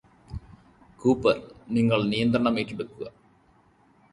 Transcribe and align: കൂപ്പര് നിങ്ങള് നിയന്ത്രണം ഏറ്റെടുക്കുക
കൂപ്പര് 1.01 1.41
നിങ്ങള് 1.69 2.11
നിയന്ത്രണം 2.11 2.59
ഏറ്റെടുക്കുക 2.59 3.07